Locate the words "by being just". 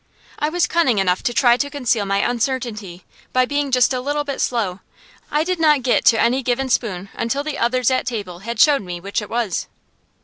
3.33-3.93